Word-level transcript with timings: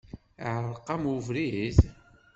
Iεreq-am 0.49 1.03
ubrid? 1.15 1.77